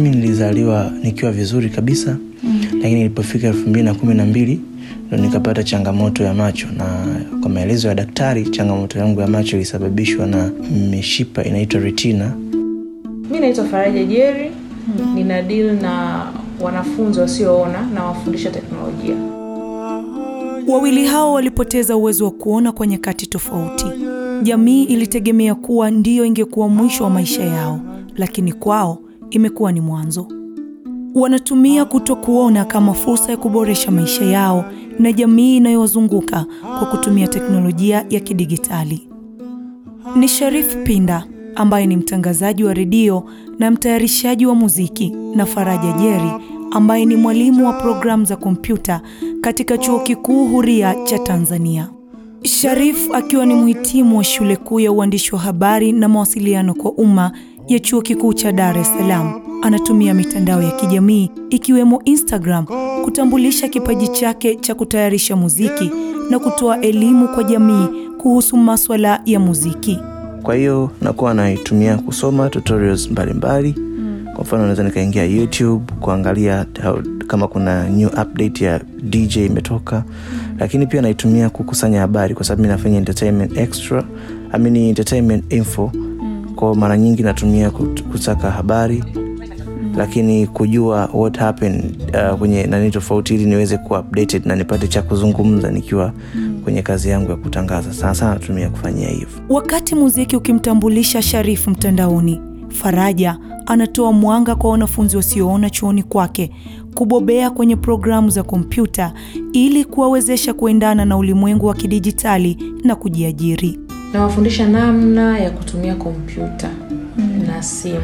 [0.00, 2.60] mimi nilizaliwa nikiwa vizuri kabisa mm.
[2.72, 4.60] lakini nilipofika elfu mbili na kumi na mbili
[5.08, 6.84] ndo nikapata changamoto ya macho na
[7.40, 10.50] kwa maelezo ya daktari changamoto yangu ya macho ilisababishwa na
[10.90, 12.36] mishipa inaitwa retina
[13.30, 14.50] mi naitwa faraja jeri
[14.96, 15.14] hmm.
[15.14, 16.22] nina deal na
[16.60, 19.16] wanafunzi wasioona na wafundisha teknolojia
[20.68, 23.86] Wawili hao walipoteza uwezo wa kuona kwa nyakati tofauti.
[24.42, 27.80] Jamii ilitegemea kuwa ndiyo ingekuwa mwisho wa maisha yao,
[28.16, 28.98] lakini kwao
[29.30, 30.26] imekuwa ni mwanzo.
[31.14, 34.64] Wanatumia kutokuona kama fursa ya kuboresha maisha yao
[34.98, 36.46] na jamii inayowazunguka
[36.78, 39.08] kwa kutumia teknolojia ya kidigitali.
[40.16, 43.24] Ni Sharif Pinda ambaye ni mtangazaji wa redio
[43.58, 46.30] na mtayarishaji wa muziki na Faraja Jeri
[46.70, 49.00] ambaye ni mwalimu wa programu za kompyuta
[49.40, 51.88] katika Chuo Kikuu Huria cha Tanzania.
[52.42, 57.32] Sharif akiwa ni mhitimu wa shule kuu ya uandishi wa habari na mawasiliano kwa umma
[57.68, 62.66] ya Chuo Kikuu cha Dar es Salaam, anatumia mitandao ya kijamii ikiwemo Instagram
[63.04, 65.90] kutambulisha kipaji chake cha kutayarisha muziki
[66.30, 67.86] na kutoa elimu kwa jamii
[68.18, 69.98] kuhusu maswala ya muziki.
[70.42, 74.26] kwa hiyo nakuwa naitumia kusoma tutorials mbalimbali mm.
[74.34, 80.56] kwa mfano naweza nikaingia youtube kuangalia how, kama kuna new update ya dj imetoka mm.
[80.58, 84.04] lakini pia naitumia kukusanya habari kwa sababu mi nafanya entertainment extra
[84.52, 85.92] I mean entertainment info.
[86.56, 87.70] Kwao mara nyingi natumia
[88.12, 89.04] kusaka habari
[89.96, 91.96] lakini kujua what happened
[92.30, 94.04] uh, kwenye nani tofauti ili niweze kuwa
[94.44, 96.12] na nipate cha kuzungumza nikiwa
[96.64, 102.40] kwenye kazi yangu ya kutangaza sana sana natumia kufanyia hivyo Wakati muziki ukimtambulisha Sharifu mtandaoni,
[102.68, 106.50] Faraja anatoa mwanga kwa wanafunzi wasioona chuoni kwake
[106.94, 109.12] kubobea kwenye programu za kompyuta
[109.52, 113.85] ili kuwawezesha kuendana na ulimwengu wa kidijitali na kujiajiri.
[114.16, 116.68] Nawafundisha namna ya kutumia kompyuta
[117.18, 117.42] mm.
[117.46, 118.00] na simu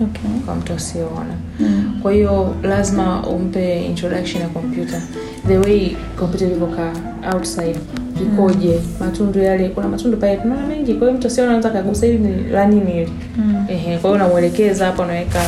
[0.00, 0.30] Okay.
[0.46, 1.98] kwa mtu asioona mm.
[2.02, 5.00] kwa hiyo lazima umpe introduction ya kompyuta
[5.48, 6.92] the way kompyuta ilivyokaa
[7.34, 7.76] outside
[8.22, 9.06] ikoje mm.
[9.06, 12.50] matundu yale kuna matundu pale tunaona mengi kwa hiyo mtu asiona anaweza kagusa hili ni
[12.50, 13.64] la nini hili mm.
[13.68, 15.40] Ehe, kwa hiyo unamwelekeza hapa unaweka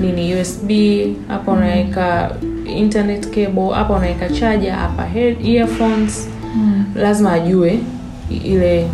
[0.00, 0.70] nini usb
[1.28, 2.30] hapa unaweka
[2.76, 6.84] internet cable hapa unaweka chaja hapa head earphones mm.
[6.96, 7.78] lazima ajue
[8.44, 8.86] ile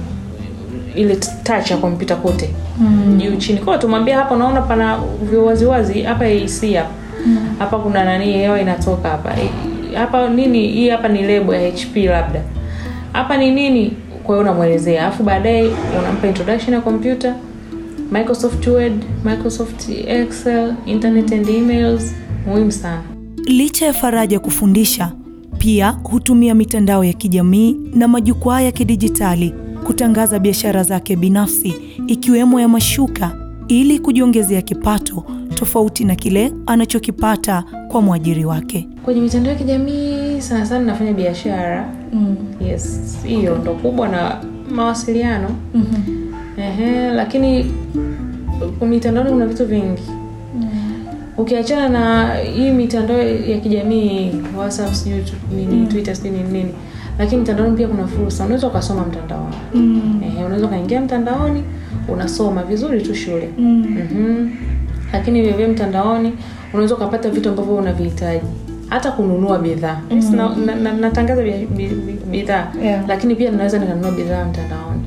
[0.98, 2.50] ile touch ya kompyuta kote.
[2.80, 3.18] Mm.
[3.18, 3.58] juu chini.
[3.58, 4.98] Kwao tumwambia hapa unaona pana
[5.30, 6.90] viwaziwazi hapa AC hapa.
[7.26, 7.38] Mm.
[7.58, 9.30] hapa kuna nani hewa inatoka hapa.
[9.40, 9.50] Eh,
[9.94, 12.42] hapa nini hii hapa ni lebo ya HP labda.
[13.12, 13.92] Hapa ni nini?
[14.22, 15.02] Kwa hiyo unamwelezea.
[15.02, 17.34] Alafu baadaye unampa introduction ya kompyuta.
[18.12, 22.14] Microsoft Word Microsoft Excel internet and emails.
[22.46, 23.02] Muhimu sana.
[23.46, 25.12] Licha ya Faraja kufundisha,
[25.58, 29.54] pia hutumia mitandao ya kijamii na majukwaa ya kidijitali
[29.88, 31.74] kutangaza biashara zake binafsi
[32.06, 33.32] ikiwemo ya mashuka
[33.68, 38.88] ili kujiongezea kipato tofauti na kile anachokipata kwa mwajiri wake.
[39.04, 42.36] kwenye mitandao ya kijamii sana sana nafanya biashara Mm.
[42.68, 44.36] yes hiyo ndo kubwa na
[44.70, 46.32] mawasiliano Mhm.
[46.58, 47.72] Ehe, lakini
[48.88, 50.02] mitandaoni kuna vitu vingi
[51.38, 55.22] ukiachana na hii mitandao ya kijamii whatsapp sijui
[55.56, 55.86] nini, mm.
[55.86, 56.72] twitter sijui nini nini
[57.18, 60.20] lakini mtandaoni pia kuna fursa unaweza ukasoma mtandaoni Mm.
[60.24, 61.64] Ehe, unaweza ukaingia mtandaoni
[62.08, 63.86] unasoma vizuri tu shule Mm.
[63.88, 64.50] mm-hmm.
[65.12, 66.32] lakini vilevile mtandaoni
[66.72, 68.44] unaweza ukapata vitu ambavyo unavihitaji
[68.88, 70.36] hata kununua bidhaa mm.
[70.36, 73.04] na, na, na, natangaza bi- bi- bi- bidhaa Yeah.
[73.08, 75.02] lakini pia naweza nikanunua bidhaa mtandaoni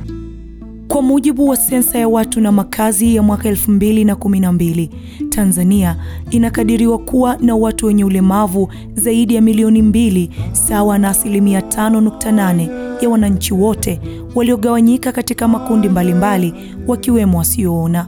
[1.02, 4.90] Kwa mujibu wa sensa ya watu na makazi ya mwaka 2012,
[5.30, 5.96] Tanzania
[6.32, 13.10] inakadiriwa kuwa na watu wenye ulemavu zaidi ya milioni mbili sawa na asilimia 5.8 ya
[13.10, 14.02] wananchi wote
[14.36, 16.54] waliogawanyika katika makundi mbalimbali
[16.88, 18.08] wakiwemo wasioona.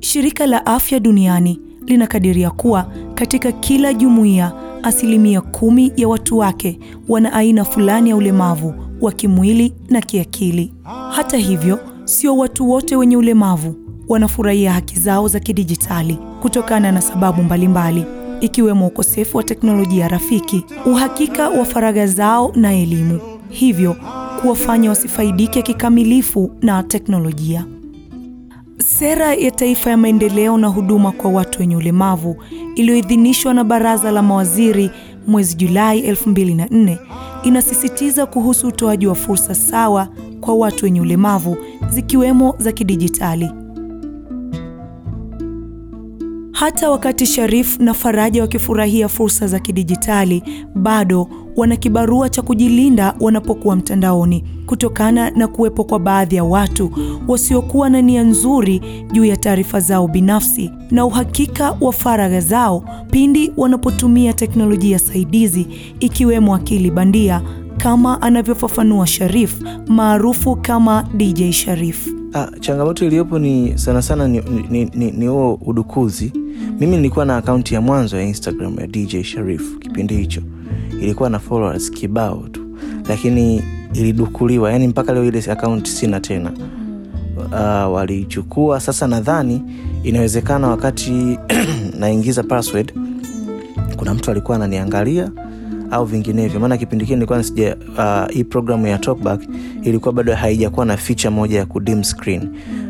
[0.00, 6.78] Shirika la Afya Duniani linakadiria kuwa katika kila jumuiya asilimia kumi ya watu wake
[7.08, 10.72] wana aina fulani ya ulemavu wa kimwili na kiakili.
[11.12, 13.74] Hata hivyo, sio watu wote wenye ulemavu
[14.08, 18.04] wanafurahia haki zao za kidijitali kutokana na sababu mbalimbali
[18.40, 23.96] ikiwemo ukosefu wa teknolojia rafiki, uhakika wa faragha zao na elimu, hivyo
[24.40, 27.66] kuwafanya wasifaidike kikamilifu na teknolojia.
[28.78, 32.36] Sera ya Taifa ya Maendeleo na Huduma kwa Watu wenye Ulemavu
[32.76, 34.90] iliyoidhinishwa na Baraza la Mawaziri
[35.26, 36.96] mwezi Julai 2004
[37.42, 40.08] inasisitiza kuhusu utoaji wa fursa sawa
[40.40, 41.56] kwa watu wenye ulemavu
[41.90, 43.50] zikiwemo za kidijitali.
[46.60, 50.42] Hata wakati Sharif na Faraja wakifurahia fursa za kidijitali,
[50.74, 56.90] bado wana kibarua cha kujilinda wanapokuwa mtandaoni kutokana na kuwepo kwa baadhi ya watu
[57.28, 63.52] wasiokuwa na nia nzuri juu ya taarifa zao binafsi na uhakika wa faragha zao pindi
[63.56, 65.66] wanapotumia teknolojia saidizi
[66.00, 67.42] ikiwemo akili bandia
[67.76, 72.19] kama anavyofafanua Sharif maarufu kama DJ Sharif.
[72.34, 76.32] Ah, changamoto iliyopo ni sana sana ni huo ni, ni, ni udukuzi.
[76.80, 80.42] Mimi nilikuwa na akaunti ya mwanzo ya Instagram ya DJ Sharif kipindi hicho,
[81.00, 82.60] ilikuwa na followers kibao tu,
[83.08, 83.62] lakini
[83.94, 86.52] ilidukuliwa, yani mpaka leo ile akaunti sina tena.
[87.36, 88.80] Uh, walichukua.
[88.80, 89.62] Sasa nadhani
[90.02, 91.38] inawezekana wakati
[92.00, 92.92] naingiza password
[93.96, 95.30] kuna mtu alikuwa ananiangalia
[95.90, 99.40] au vinginevyo, maana kipindi kile nilikuwa sija uh, hii programu ya Talkback
[99.82, 102.48] ilikuwa bado haijakuwa na ficha moja ya kudim screen.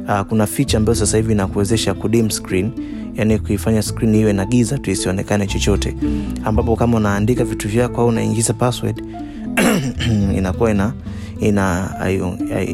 [0.09, 2.71] Uh, kuna ficha ambayo sasa hivi inakuwezesha kudim screen,
[3.15, 5.97] yani kuifanya skrini iwe na giza tu isionekane chochote,
[6.45, 9.03] ambapo kama unaandika vitu vyako au unaingiza password
[10.39, 10.93] inakuwa ina
[11.41, 11.83] ina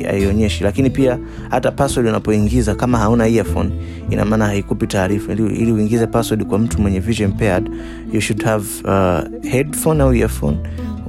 [0.06, 1.18] haionyeshi, lakini pia
[1.50, 3.70] hata password unapoingiza kama hauna earphone,
[4.10, 5.32] ina maana haikupi taarifa.
[5.32, 7.70] Ili, ili uingize password kwa mtu mwenye vision impaired,
[8.12, 10.58] you should have uh, headphone au earphone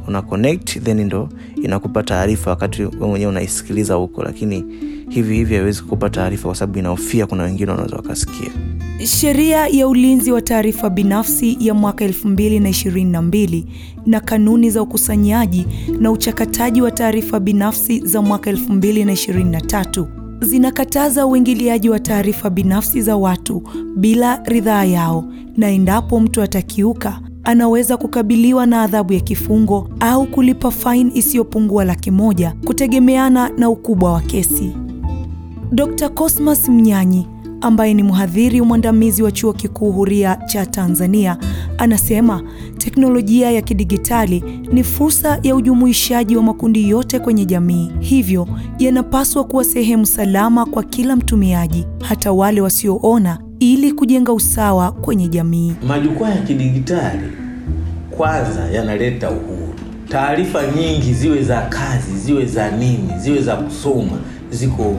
[0.08, 1.30] una connect then ndo
[1.64, 4.66] inakupa taarifa wakati we mwenyewe unaisikiliza huko, lakini
[5.10, 8.52] hivi hivi haiwezi kukupa taarifa kwa sababu inaofia kuna wengine wanaweza wakasikia.
[9.06, 13.64] Sheria ya ulinzi wa taarifa binafsi ya mwaka 2022
[14.06, 15.66] na kanuni za ukusanyaji
[16.00, 20.06] na uchakataji wa taarifa binafsi za mwaka 2023
[20.42, 23.64] zinakataza uingiliaji wa taarifa binafsi za watu
[23.98, 25.26] bila ridhaa yao,
[25.58, 32.12] na endapo mtu atakiuka anaweza kukabiliwa na adhabu ya kifungo au kulipa faini isiyopungua laki
[32.12, 34.72] moja kutegemeana na ukubwa wa kesi.
[35.72, 36.10] Dr.
[36.10, 37.28] Cosmas Mnyanyi
[37.62, 41.38] ambaye ni mhadhiri mwandamizi wa Chuo Kikuu Huria cha Tanzania
[41.78, 42.44] anasema
[42.78, 44.44] teknolojia ya kidigitali
[44.74, 48.48] ni fursa ya ujumuishaji wa makundi yote kwenye jamii, hivyo
[48.80, 55.74] yanapaswa kuwa sehemu salama kwa kila mtumiaji, hata wale wasioona, ili kujenga usawa kwenye jamii.
[55.88, 57.32] Majukwaa ya kidigitali
[58.18, 59.74] kwanza yanaleta uhuru.
[60.10, 64.18] Taarifa nyingi ziwe za kazi, ziwe za nini, ziwe za kusoma,
[64.52, 64.96] ziko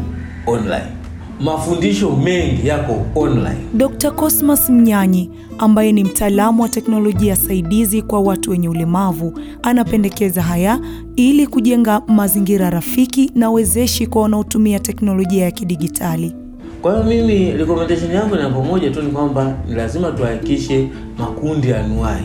[0.47, 0.98] online.
[1.41, 3.59] Mafundisho mengi yako online.
[3.75, 4.11] Dr.
[4.11, 10.81] Cosmas Mnyanyi ambaye ni mtaalamu wa teknolojia saidizi kwa watu wenye ulemavu anapendekeza haya
[11.17, 16.35] ili kujenga mazingira rafiki na wezeshi kwa wanaotumia teknolojia ya kidigitali.
[16.83, 20.89] Kwa hiyo mimi recommendation yangu namba moja tu ni kwamba ni lazima tuhakikishe
[21.19, 22.23] makundi anuai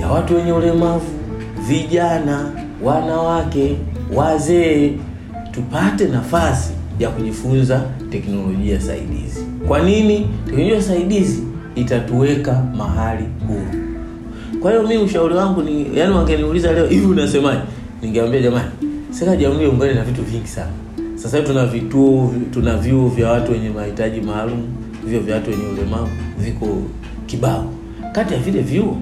[0.00, 1.06] ya watu wenye ulemavu,
[1.68, 2.52] vijana,
[2.82, 3.76] wanawake,
[4.14, 4.92] wazee
[5.50, 9.40] tupate nafasi ya kujifunza teknolojia saidizi.
[9.68, 10.26] Kwa nini?
[10.46, 11.42] Teknolojia saidizi
[11.74, 13.82] itatuweka mahali huru.
[14.60, 17.60] Kwa hiyo mi ushauri wangu ni yani, wangeniuliza leo hivi unasemaje,
[18.02, 18.68] ningeambia jamani,
[19.10, 20.70] serikali jamii Jamhuri na vitu vingi sana.
[21.14, 24.62] Sasa hivi tuna vituo, tuna vyuo vya watu wenye mahitaji maalum,
[25.06, 26.66] vyuo vya watu wenye ulemavu viko
[27.26, 27.72] kibao.
[28.12, 28.96] Kati ya vile vyuo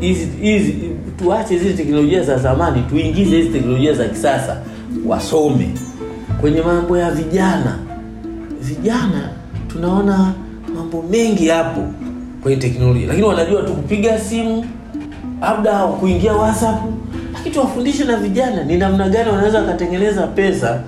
[0.00, 0.74] hizi,
[1.18, 4.60] tuache zile teknolojia za zamani, tuingize hizi teknolojia za kisasa,
[5.06, 5.68] wasome
[6.40, 7.78] kwenye mambo ya vijana.
[8.64, 9.28] Vijana
[9.68, 10.32] tunaona
[10.76, 11.80] mambo mengi hapo
[12.42, 14.64] kwenye teknolojia, lakini wanajua tu kupiga simu,
[15.40, 16.82] labda kuingia WhatsApp,
[17.34, 20.82] lakini tuwafundishe na vijana ni namna gani wanaweza wakatengeneza pesa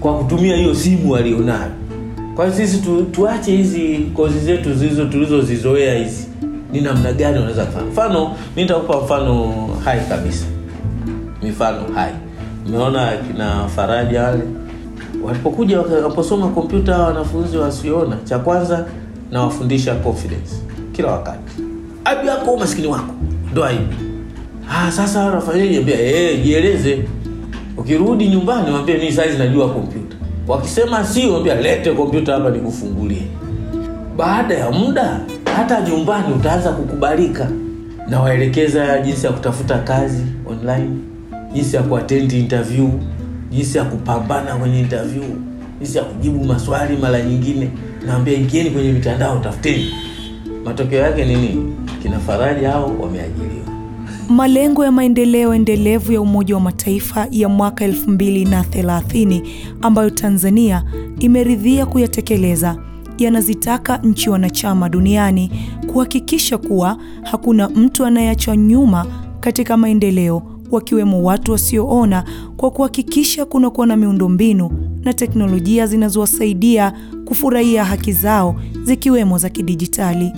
[0.00, 1.70] kwa kutumia hiyo simu walionayo.
[2.36, 6.26] Kwa sisi tu, tuache hizi kozi zetu zilizo tulizozizoea hizi,
[6.72, 7.86] ni namna gani wanaweza kufanya.
[7.90, 9.52] Mfano, mi nitakupa mfano
[9.84, 10.44] hai kabisa,
[11.42, 12.12] mifano hai.
[12.66, 14.42] Umeona kina Faraja wale
[15.24, 18.86] walipokuja wanaposoma kompyuta, wanafunzi wasiona cha kwanza
[19.32, 20.54] nawafundisha confidence
[20.92, 21.62] kila wakati.
[22.04, 23.14] Aibu yako umaskini wako
[23.52, 23.92] ndo aibu.
[24.70, 25.78] Ah, sasa nafanyaje?
[25.78, 27.04] Ambia eh, jieleze.
[27.76, 30.16] Ukirudi nyumbani mwambie mimi saizi najua kompyuta.
[30.48, 33.22] Wakisema sio, ambia lete kompyuta hapa nikufungulie.
[34.16, 35.20] Baada ya muda
[35.56, 37.48] hata nyumbani utaanza kukubalika,
[38.08, 40.90] nawaelekeza jinsi ya kutafuta kazi online,
[41.52, 42.88] jinsi ya kuatendi interview,
[43.54, 45.24] jinsi ya kupambana kwenye interview,
[45.80, 47.70] jinsi ya kujibu maswali mara nyingine.
[48.06, 49.90] Naambia ingieni kwenye mitandao, tafuteni.
[50.64, 51.72] Matokeo yake ni nini?
[52.02, 53.64] Kina Faraja hao wameajiriwa.
[54.28, 59.42] Malengo ya maendeleo endelevu ya Umoja wa Mataifa ya mwaka 230
[59.82, 60.84] ambayo Tanzania
[61.20, 62.76] imeridhia kuyatekeleza
[63.18, 65.50] yanazitaka nchi wanachama duniani
[65.92, 69.06] kuhakikisha kuwa hakuna mtu anayeachwa nyuma
[69.40, 72.24] katika maendeleo, wakiwemo watu wasioona
[72.56, 74.70] kwa kuhakikisha kunakuwa na miundombinu
[75.02, 76.92] na teknolojia zinazowasaidia
[77.24, 80.32] kufurahia haki zao zikiwemo za kidijitali.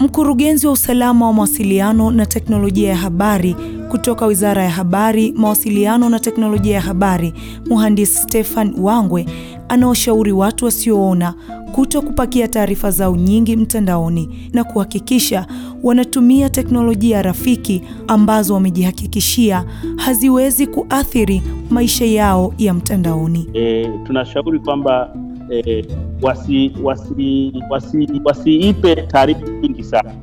[0.00, 3.56] Mkurugenzi wa usalama wa mawasiliano na teknolojia ya habari
[3.88, 7.32] kutoka Wizara ya Habari, Mawasiliano na Teknolojia ya Habari,
[7.70, 9.26] Mhandisi Stefan Wangwe
[9.68, 11.34] anaoshauri watu wasioona
[11.72, 15.46] kuto kupakia taarifa zao nyingi mtandaoni na kuhakikisha
[15.82, 19.64] wanatumia teknolojia rafiki ambazo wamejihakikishia
[19.96, 23.48] haziwezi kuathiri maisha yao ya mtandaoni.
[23.54, 25.14] E, tunashauri kwamba
[25.50, 25.84] e,
[26.22, 30.14] wasi wasi wasi wasiipe taarifa nyingi sana,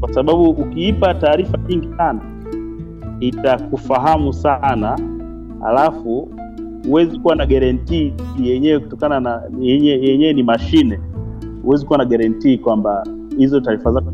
[0.00, 2.35] kwa sababu ukiipa taarifa nyingi sana
[3.20, 4.98] itakufahamu sana,
[5.66, 6.28] alafu
[6.86, 11.00] huwezi kuwa na guarantee yenyewe kutokana na yenyewe ni mashine,
[11.62, 13.06] huwezi kuwa na guarantee kwamba
[13.38, 14.12] hizo taarifa zako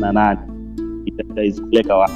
[0.00, 0.40] na nani
[1.06, 2.12] itazipeleka wapi.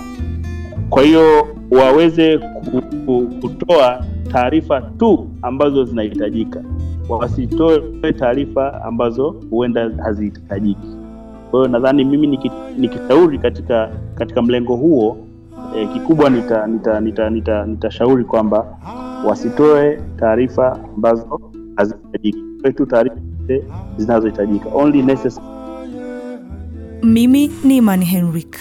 [0.91, 6.63] Kwa hiyo waweze ku, ku, kutoa taarifa tu ambazo zinahitajika,
[7.09, 10.97] wasitoe taarifa ambazo huenda hazihitajiki.
[11.51, 12.39] Kwa hiyo nadhani mimi
[12.79, 15.17] nikishauri katika katika mlengo huo
[15.77, 18.79] eh, kikubwa nitashauri nita, nita, nita, nita kwamba
[19.27, 21.41] wasitoe taarifa ambazo
[21.77, 22.39] hazihitajiki,
[22.77, 23.17] tu taarifa
[23.97, 24.69] zinazohitajika.
[27.03, 28.57] Mimi ni Imani Henrik.